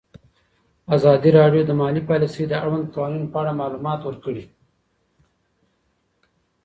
[0.95, 4.43] ازادي راډیو د مالي پالیسي د اړونده قوانینو په اړه معلومات ورکړي.